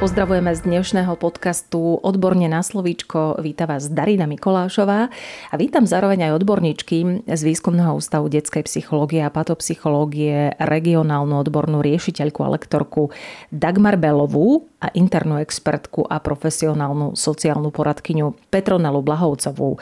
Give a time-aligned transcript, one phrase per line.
[0.00, 3.36] Pozdravujeme z dnešného podcastu Odborne na slovíčko.
[3.44, 5.12] Víta vás Darina Mikolášová
[5.52, 12.40] a vítam zároveň aj odborníčky z Výskumného ústavu detskej psychológie a patopsychológie, regionálnu odbornú riešiteľku
[12.40, 13.12] a lektorku
[13.52, 19.76] Dagmar Belovú a internú expertku a profesionálnu sociálnu poradkyňu Petronelu Blahovcovú.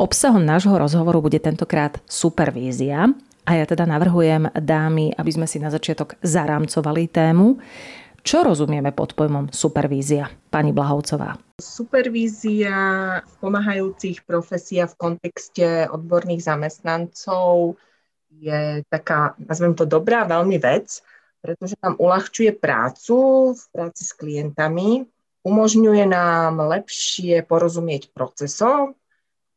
[0.00, 3.12] Obsahom nášho rozhovoru bude tentokrát supervízia,
[3.48, 7.56] a ja teda navrhujem dámy, aby sme si na začiatok zarámcovali tému.
[8.28, 10.28] Čo rozumieme pod pojmom supervízia?
[10.52, 11.40] Pani Blahovcová.
[11.56, 12.76] Supervízia
[13.24, 17.80] v pomáhajúcich profesia v kontexte odborných zamestnancov
[18.28, 21.00] je taká, nazvem to dobrá veľmi vec,
[21.40, 23.16] pretože nám uľahčuje prácu
[23.56, 25.08] v práci s klientami,
[25.48, 28.92] umožňuje nám lepšie porozumieť procesom,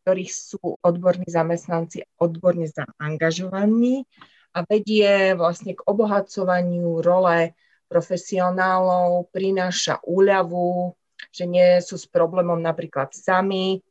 [0.07, 4.07] ktorých sú odborní zamestnanci odborne zaangažovaní
[4.55, 7.51] a vedie vlastne k obohacovaniu role
[7.91, 10.95] profesionálov, prináša úľavu,
[11.35, 13.83] že nie sú s problémom napríklad sami.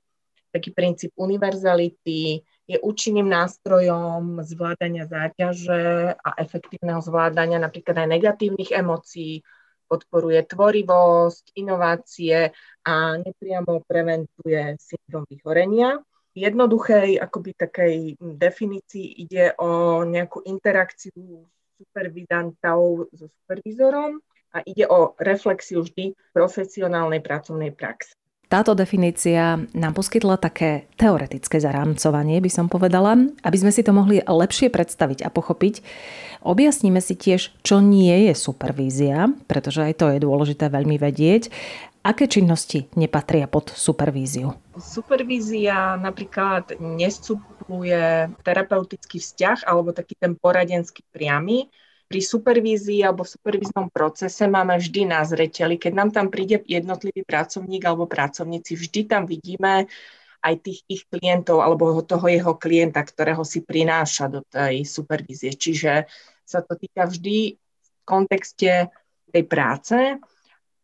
[0.48, 9.44] Taký princíp univerzality je účinným nástrojom zvládania záťaže a efektívneho zvládania napríklad aj negatívnych emócií,
[9.90, 12.54] podporuje tvorivosť, inovácie
[12.86, 15.98] a nepriamo preventuje syndrom vyhorenia.
[16.30, 21.42] V jednoduchej akoby takej definícii ide o nejakú interakciu
[21.80, 24.20] supervizantov so supervizorom
[24.52, 28.12] a ide o reflexiu vždy profesionálnej pracovnej praxe.
[28.50, 33.14] Táto definícia nám poskytla také teoretické zarámcovanie, by som povedala,
[33.46, 35.86] aby sme si to mohli lepšie predstaviť a pochopiť.
[36.42, 41.46] Objasníme si tiež, čo nie je supervízia, pretože aj to je dôležité veľmi vedieť.
[42.00, 44.56] Aké činnosti nepatria pod supervíziu?
[44.80, 51.68] Supervízia napríklad nesupluje terapeutický vzťah alebo taký ten poradenský priamy,
[52.10, 57.22] pri supervízii alebo v supervíznom procese máme vždy na zreteli, keď nám tam príde jednotlivý
[57.22, 59.86] pracovník alebo pracovníci, vždy tam vidíme
[60.42, 65.54] aj tých ich klientov alebo toho jeho klienta, ktorého si prináša do tej supervízie.
[65.54, 66.10] Čiže
[66.42, 68.91] sa to týka vždy v kontexte
[69.30, 70.19] tej práce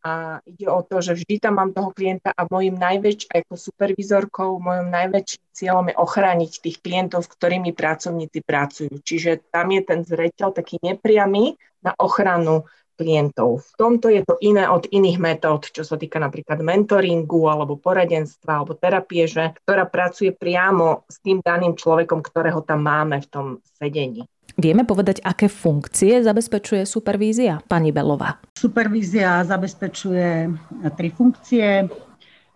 [0.07, 4.63] a ide o to, že vždy tam mám toho klienta a mojim najväčším, ako supervizorkou,
[4.63, 9.03] mojim najväčším cieľom je ochrániť tých klientov, s ktorými pracovníci pracujú.
[9.03, 13.67] Čiže tam je ten zreteľ taký nepriamy na ochranu klientov.
[13.67, 18.63] V tomto je to iné od iných metód, čo sa týka napríklad mentoringu alebo poradenstva
[18.63, 23.47] alebo terapie, že, ktorá pracuje priamo s tým daným človekom, ktorého tam máme v tom
[23.77, 24.25] sedení.
[24.57, 28.41] Vieme povedať, aké funkcie zabezpečuje supervízia, pani Belová?
[28.57, 30.49] Supervízia zabezpečuje
[30.97, 31.85] tri funkcie.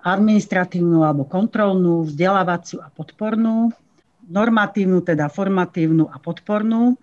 [0.01, 3.69] Administratívnu alebo kontrolnú, vzdelávaciu a podpornú
[4.31, 6.95] normatívnu, teda formatívnu a podpornú.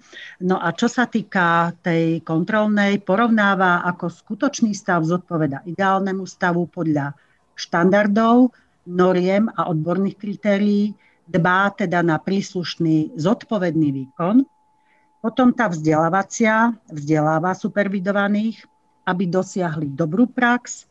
[0.42, 7.12] No a čo sa týka tej kontrolnej, porovnáva, ako skutočný stav zodpoveda ideálnemu stavu podľa
[7.54, 8.56] štandardov,
[8.88, 10.96] noriem a odborných kritérií,
[11.28, 14.48] dbá teda na príslušný zodpovedný výkon
[15.28, 18.64] potom tá vzdelávacia vzdeláva supervidovaných,
[19.04, 20.88] aby dosiahli dobrú prax,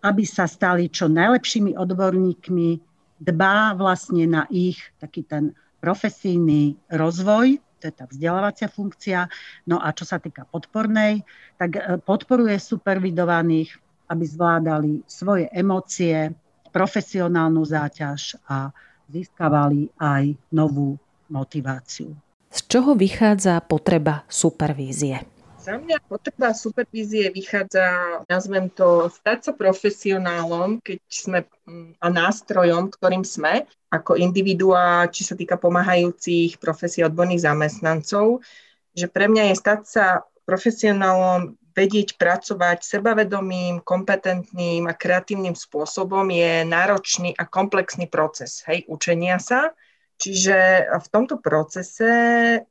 [0.00, 2.80] aby sa stali čo najlepšími odborníkmi,
[3.20, 5.52] dbá vlastne na ich taký ten
[5.84, 9.28] profesijný rozvoj, to je tá vzdelávacia funkcia.
[9.68, 11.20] No a čo sa týka podpornej,
[11.60, 13.76] tak e, podporuje supervidovaných,
[14.08, 16.32] aby zvládali svoje emócie,
[16.72, 18.72] profesionálnu záťaž a
[19.12, 20.96] získavali aj novú
[21.28, 22.16] motiváciu.
[22.56, 25.20] Z čoho vychádza potreba supervízie?
[25.60, 27.84] Za mňa potreba supervízie vychádza,
[28.32, 35.28] nazvem to, stať sa profesionálom, keď sme mm, a nástrojom, ktorým sme, ako individuá, či
[35.28, 38.40] sa týka pomáhajúcich profesí odborných zamestnancov,
[38.96, 40.06] že pre mňa je stať sa
[40.48, 49.36] profesionálom, vedieť pracovať sebavedomým, kompetentným a kreatívnym spôsobom je náročný a komplexný proces hej, učenia
[49.36, 49.76] sa
[50.16, 52.10] Čiže v tomto procese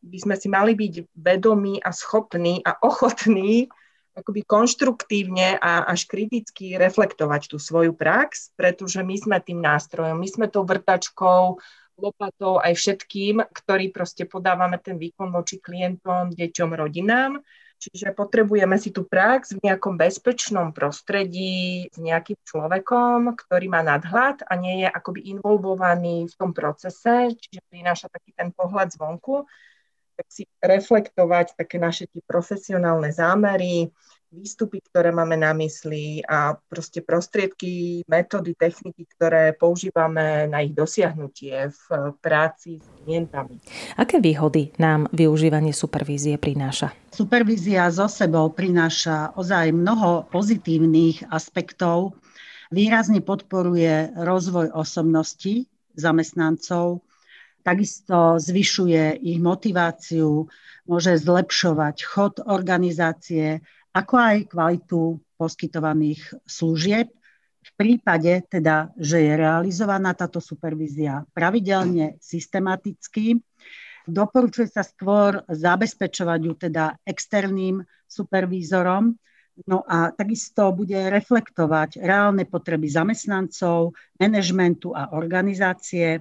[0.02, 3.70] by sme si mali byť vedomí a schopní a ochotní
[4.16, 10.30] akoby konštruktívne a až kriticky reflektovať tú svoju prax, pretože my sme tým nástrojom, my
[10.32, 11.60] sme tou vrtačkou,
[12.00, 17.40] lopatou aj všetkým, ktorí proste podávame ten výkon voči klientom, deťom, rodinám
[17.86, 24.42] Čiže potrebujeme si tú prax v nejakom bezpečnom prostredí s nejakým človekom, ktorý má nadhľad
[24.42, 29.46] a nie je akoby involvovaný v tom procese, čiže prináša taký ten pohľad zvonku,
[30.18, 33.94] tak si reflektovať také naše tie profesionálne zámery,
[34.36, 41.72] výstupy, ktoré máme na mysli a proste prostriedky, metódy, techniky, ktoré používame na ich dosiahnutie
[41.72, 41.84] v
[42.20, 43.64] práci s klientami.
[43.96, 46.92] Aké výhody nám využívanie supervízie prináša?
[47.16, 52.20] Supervízia zo sebou prináša ozaj mnoho pozitívnych aspektov.
[52.76, 55.64] Výrazne podporuje rozvoj osobnosti
[55.96, 57.00] zamestnancov,
[57.64, 60.46] takisto zvyšuje ich motiváciu,
[60.86, 63.64] môže zlepšovať chod organizácie,
[63.96, 65.02] ako aj kvalitu
[65.40, 67.08] poskytovaných služieb.
[67.66, 73.40] V prípade teda, že je realizovaná táto supervízia pravidelne, systematicky,
[74.06, 79.18] doporučuje sa skôr zabezpečovať ju teda externým supervízorom,
[79.64, 86.20] No a takisto bude reflektovať reálne potreby zamestnancov, manažmentu a organizácie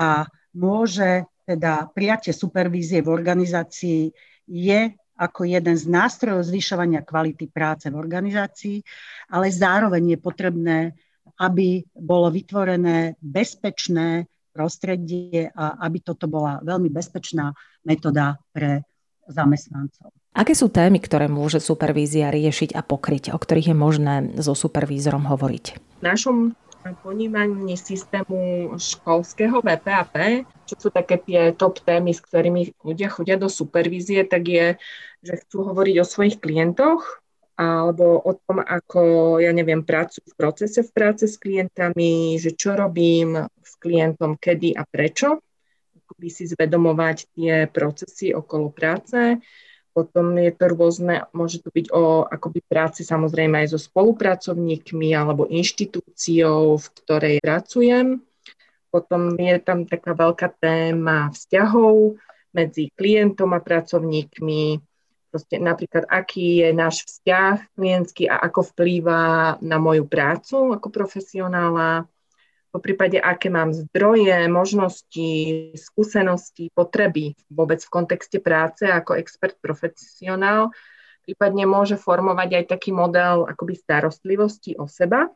[0.00, 0.24] a
[0.56, 4.08] môže teda prijatie supervízie v organizácii
[4.48, 4.80] je
[5.22, 8.82] ako jeden z nástrojov zvyšovania kvality práce v organizácii,
[9.30, 10.78] ale zároveň je potrebné,
[11.38, 17.54] aby bolo vytvorené bezpečné prostredie a aby toto bola veľmi bezpečná
[17.86, 18.82] metóda pre
[19.30, 20.10] zamestnancov.
[20.32, 25.28] Aké sú témy, ktoré môže supervízia riešiť a pokryť, o ktorých je možné so supervízorom
[25.28, 25.64] hovoriť?
[26.00, 26.56] V našom
[27.02, 33.46] ponímaní systému školského VPAP, čo sú také tie top témy, s ktorými ľudia chodia do
[33.46, 34.66] supervízie, tak je,
[35.22, 40.80] že chcú hovoriť o svojich klientoch alebo o tom, ako, ja neviem, pracujú v procese
[40.82, 45.38] v práce s klientami, že čo robím s klientom, kedy a prečo,
[46.22, 49.40] by si zvedomovať tie procesy okolo práce,
[49.92, 55.44] potom je to rôzne, môže to byť o akoby práci samozrejme aj so spolupracovníkmi alebo
[55.48, 58.24] inštitúciou, v ktorej pracujem.
[58.88, 62.16] Potom je tam taká veľká téma vzťahov
[62.52, 64.80] medzi klientom a pracovníkmi,
[65.32, 72.04] proste napríklad aký je náš vzťah klientský a ako vplýva na moju prácu ako profesionála
[72.72, 75.30] po prípade, aké mám zdroje, možnosti,
[75.76, 80.72] skúsenosti, potreby vôbec v kontexte práce ako expert profesionál,
[81.20, 85.28] prípadne môže formovať aj taký model akoby starostlivosti o seba.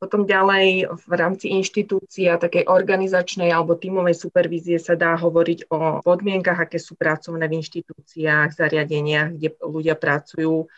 [0.00, 6.00] Potom ďalej v rámci inštitúcie a takej organizačnej alebo tímovej supervízie sa dá hovoriť o
[6.00, 10.70] podmienkach, aké sú pracovné v inštitúciách, zariadeniach, kde ľudia pracujú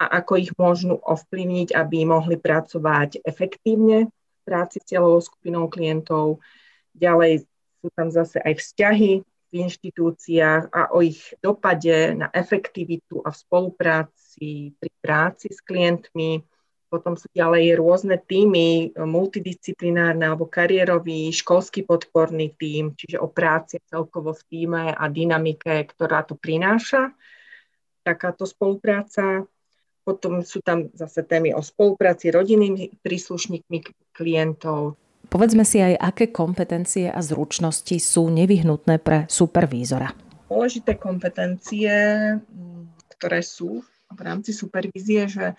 [0.00, 4.08] a ako ich môžu ovplyvniť, aby mohli pracovať efektívne
[4.44, 6.44] práci s cieľovou skupinou klientov.
[6.92, 7.48] Ďalej
[7.80, 13.40] sú tam zase aj vzťahy v inštitúciách a o ich dopade na efektivitu a v
[13.40, 16.44] spolupráci pri práci s klientmi.
[16.90, 24.30] Potom sú ďalej rôzne týmy, multidisciplinárne alebo kariérový, školský podporný tím, čiže o práci celkovo
[24.30, 27.10] v týme a dynamike, ktorá to prináša.
[28.06, 29.42] Takáto spolupráca
[30.04, 35.00] potom sú tam zase témy o spolupráci rodinnými príslušníkmi klientov.
[35.32, 40.12] Povedzme si aj, aké kompetencie a zručnosti sú nevyhnutné pre supervízora.
[40.52, 41.90] Dôležité kompetencie,
[43.16, 43.80] ktoré sú
[44.12, 45.56] v rámci supervízie, že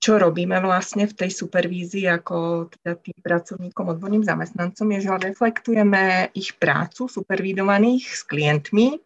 [0.00, 6.32] čo robíme vlastne v tej supervízii ako teda tým pracovníkom, odborným zamestnancom, je, že reflektujeme
[6.32, 8.96] ich prácu supervidovaných s klientmi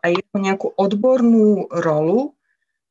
[0.00, 2.32] a jeho nejakú odbornú rolu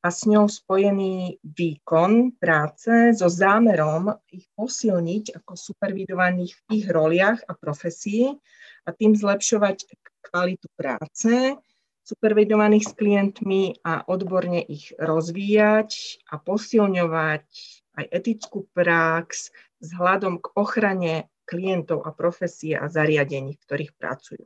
[0.01, 7.45] a s ňou spojený výkon práce so zámerom ich posilniť ako supervidovaných v ich roliach
[7.45, 8.34] a profesii
[8.86, 9.86] a tým zlepšovať
[10.25, 11.53] kvalitu práce
[12.01, 17.46] supervidovaných s klientmi a odborne ich rozvíjať a posilňovať
[18.01, 21.15] aj etickú prax vzhľadom k ochrane
[21.46, 24.43] klientov a profesie a zariadení, v ktorých pracujú.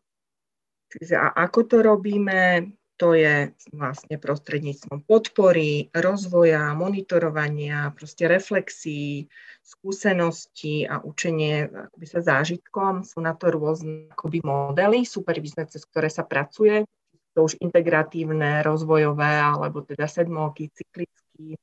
[0.92, 2.72] Čiže a ako to robíme?
[2.96, 9.28] To je vlastne prostredníctvom podpory, rozvoja, monitorovania, proste reflexí,
[9.60, 13.04] skúseností a učenie akoby sa zážitkom.
[13.04, 16.88] Sú na to rôzne akoby modely supervízne, cez ktoré sa pracuje.
[17.36, 21.60] To už integratívne, rozvojové, alebo teda sedmolky, cyklický.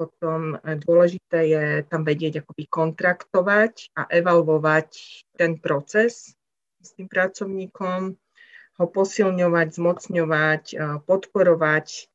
[0.00, 4.88] Potom dôležité je tam vedieť akoby kontraktovať a evalvovať
[5.36, 6.32] ten proces
[6.80, 8.16] s tým pracovníkom
[8.80, 10.62] ho posilňovať, zmocňovať,
[11.04, 12.08] podporovať,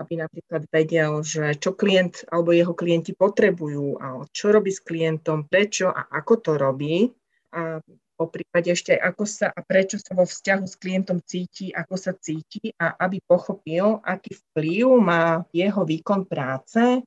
[0.00, 5.48] aby napríklad vedel, že čo klient alebo jeho klienti potrebujú a čo robí s klientom,
[5.48, 7.08] prečo a ako to robí.
[7.56, 7.80] A
[8.20, 11.96] po prípade ešte aj ako sa a prečo sa vo vzťahu s klientom cíti, ako
[11.96, 17.00] sa cíti a aby pochopil, aký vplyv má jeho výkon práce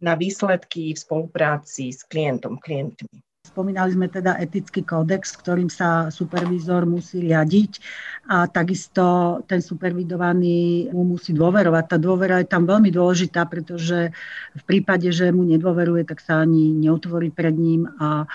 [0.00, 3.20] na výsledky v spolupráci s klientom, klientmi.
[3.46, 7.78] Spomínali sme teda etický kódex, ktorým sa supervízor musí riadiť
[8.26, 11.84] a takisto ten supervidovaný mu musí dôverovať.
[11.86, 14.10] Tá dôvera je tam veľmi dôležitá, pretože
[14.58, 18.26] v prípade, že mu nedôveruje, tak sa ani neutvorí pred ním a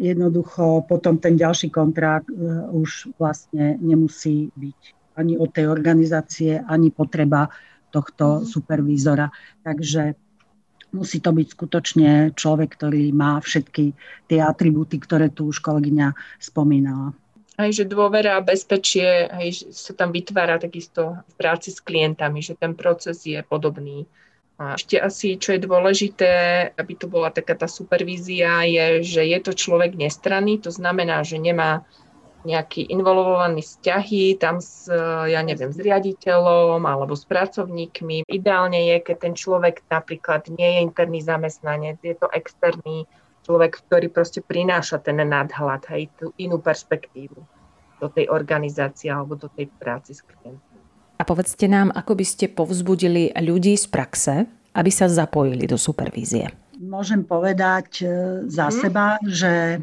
[0.00, 2.34] jednoducho potom ten ďalší kontrakt e,
[2.72, 4.80] už vlastne nemusí byť
[5.18, 7.50] ani od tej organizácie, ani potreba
[7.90, 8.44] tohto mhm.
[8.46, 9.26] supervízora.
[9.62, 10.27] Takže
[10.92, 13.92] musí to byť skutočne človek, ktorý má všetky
[14.28, 17.12] tie atribúty, ktoré tu už kolegyňa spomínala.
[17.58, 22.54] Aj že dôvera a bezpečie aj, sa tam vytvára takisto v práci s klientami, že
[22.54, 24.06] ten proces je podobný.
[24.58, 26.30] A ešte asi, čo je dôležité,
[26.74, 31.38] aby to bola taká tá supervízia, je, že je to človek nestranný, to znamená, že
[31.38, 31.86] nemá
[32.46, 34.86] nejaký involvovaný vzťahy tam s,
[35.26, 38.28] ja neviem, s riaditeľom alebo s pracovníkmi.
[38.30, 43.10] Ideálne je, keď ten človek napríklad nie je interný zamestnanec, je to externý
[43.42, 47.40] človek, ktorý proste prináša ten nadhľad, hej, tú inú perspektívu
[47.98, 50.78] do tej organizácie alebo do tej práci s klientom.
[51.18, 54.46] A povedzte nám, ako by ste povzbudili ľudí z praxe,
[54.78, 56.46] aby sa zapojili do supervízie?
[56.78, 58.08] Môžem povedať e,
[58.46, 58.74] za mm.
[58.78, 59.82] seba, že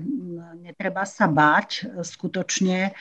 [0.66, 2.98] netreba sa báť e, skutočne.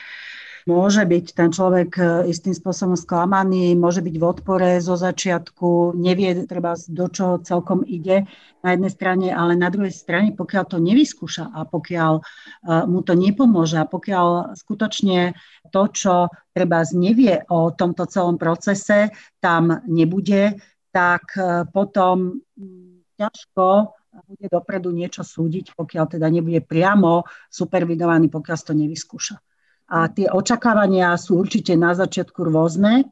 [0.65, 6.45] Môže byť ten človek e, istým spôsobom sklamaný, môže byť v odpore zo začiatku, nevie
[6.45, 8.29] treba do čoho celkom ide
[8.61, 12.13] na jednej strane, ale na druhej strane, pokiaľ to nevyskúša a pokiaľ
[12.89, 15.37] mu to nepomôže a pokiaľ skutočne
[15.69, 20.57] to, čo treba nevie o tomto celom procese, tam nebude,
[20.89, 21.29] tak
[21.69, 22.41] potom
[23.21, 23.93] ťažko
[24.23, 29.35] bude dopredu niečo súdiť, pokiaľ teda nebude priamo supervidovaný, pokiaľ to nevyskúša.
[29.91, 33.05] A tie očakávania sú určite na začiatku rôzne.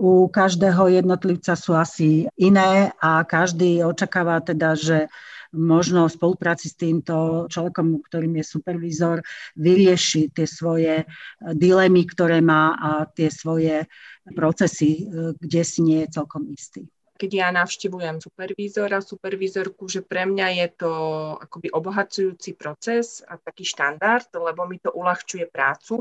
[0.00, 5.10] U každého jednotlivca sú asi iné a každý očakáva teda, že
[5.50, 9.18] možno v spolupráci s týmto človekom, ktorým je supervízor,
[9.58, 11.10] vyrieši tie svoje
[11.42, 13.90] dilemy, ktoré má a tie svoje
[14.30, 16.86] procesy, kde si nie je celkom istý
[17.20, 20.92] keď ja navštivujem supervízora, supervízorku, že pre mňa je to
[21.36, 26.00] akoby obohacujúci proces a taký štandard, lebo mi to uľahčuje prácu.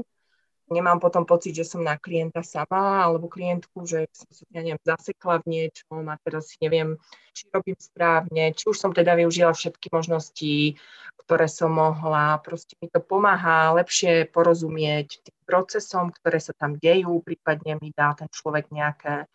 [0.70, 4.80] Nemám potom pocit, že som na klienta sama alebo klientku, že som sa, ja neviem,
[4.86, 6.94] zasekla v niečom a teraz neviem,
[7.34, 10.78] či robím správne, či už som teda využila všetky možnosti,
[11.26, 12.38] ktoré som mohla.
[12.46, 18.14] Proste mi to pomáha lepšie porozumieť tým procesom, ktoré sa tam dejú, prípadne mi dá
[18.14, 19.26] ten človek nejaké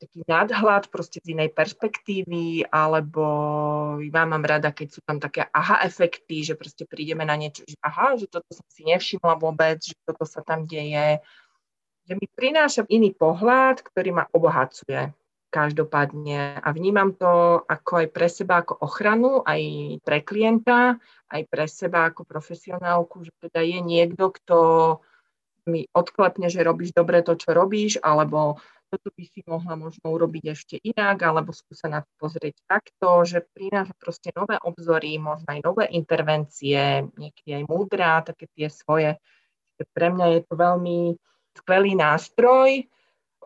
[0.00, 3.24] taký nadhľad proste z inej perspektívy, alebo
[4.00, 7.76] ja mám rada, keď sú tam také aha efekty, že proste prídeme na niečo, že
[7.84, 11.20] aha, že toto som si nevšimla vôbec, že toto sa tam deje,
[12.08, 15.12] že mi prináša iný pohľad, ktorý ma obohacuje
[15.52, 16.62] každopádne.
[16.62, 19.62] A vnímam to ako aj pre seba ako ochranu, aj
[20.06, 20.96] pre klienta,
[21.28, 24.58] aj pre seba ako profesionálku, že teda je niekto, kto
[25.68, 30.44] mi odklepne, že robíš dobre to, čo robíš, alebo toto by si mohla možno urobiť
[30.50, 35.60] ešte inak, alebo skúsa na to pozrieť takto, že prináša proste nové obzory, možno aj
[35.62, 39.14] nové intervencie, niekedy aj múdra, také tie svoje.
[39.78, 40.98] Pre mňa je to veľmi
[41.54, 42.84] skvelý nástroj,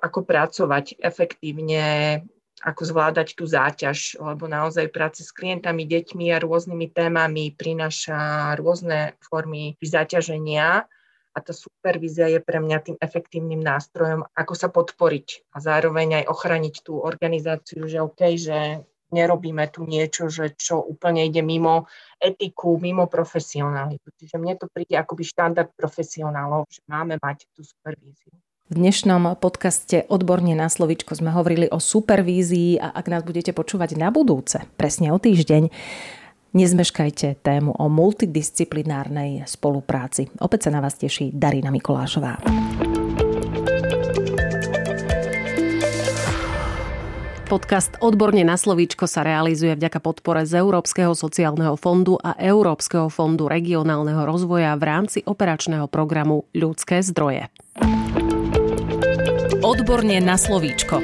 [0.01, 2.21] ako pracovať efektívne,
[2.65, 9.21] ako zvládať tú záťaž, lebo naozaj práce s klientami, deťmi a rôznymi témami prináša rôzne
[9.21, 10.89] formy zaťaženia
[11.35, 16.25] a tá supervízia je pre mňa tým efektívnym nástrojom, ako sa podporiť a zároveň aj
[16.31, 21.87] ochraniť tú organizáciu, že OK, že nerobíme tu niečo, že čo úplne ide mimo
[22.19, 24.11] etiku, mimo profesionalitu.
[24.19, 28.35] Čiže mne to príde akoby štandard profesionálov, že máme mať tú supervíziu.
[28.65, 34.01] V dnešnom podcaste Odborne na slovičko sme hovorili o supervízii a ak nás budete počúvať
[34.01, 35.69] na budúce, presne o týždeň,
[36.55, 40.31] Nezmeškajte tému o multidisciplinárnej spolupráci.
[40.39, 42.39] Opäť sa na vás teší Darina Mikolášová.
[47.51, 53.51] Podcast Odborne na slovíčko sa realizuje vďaka podpore z Európskeho sociálneho fondu a Európskeho fondu
[53.51, 57.51] regionálneho rozvoja v rámci operačného programu Ľudské zdroje.
[59.59, 61.03] Odborne na slovíčko.